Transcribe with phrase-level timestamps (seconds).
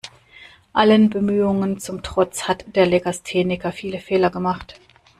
[0.73, 4.79] Allen Bemühungen zum Trotz hat der Legastheniker viele Fehler gemacht.